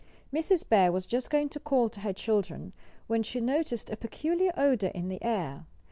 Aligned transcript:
Mrs. 0.33 0.67
Bear 0.67 0.91
was 0.91 1.05
just 1.05 1.29
going 1.29 1.49
to 1.49 1.59
call 1.59 1.87
to 1.89 1.99
her 1.99 2.11
children, 2.11 2.73
when 3.05 3.21
she 3.21 3.39
noticed 3.39 3.91
a 3.91 3.95
peculiar 3.95 4.51
odor 4.57 4.87
in 4.95 5.09
the 5.09 5.21
air. 5.21 5.67